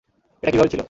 এটা 0.43 0.51
কীভাবে 0.51 0.69
ছিল? 0.69 0.79